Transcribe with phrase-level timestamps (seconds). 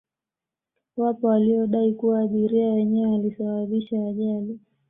[0.97, 4.59] wapo waliodai kuwa abiria wenyewe walisababisha ajali